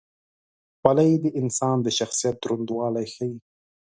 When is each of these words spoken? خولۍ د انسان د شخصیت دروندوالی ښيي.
خولۍ 0.79 1.11
د 1.23 1.25
انسان 1.39 1.77
د 1.81 1.87
شخصیت 1.97 2.35
دروندوالی 2.39 3.05
ښيي. 3.13 3.35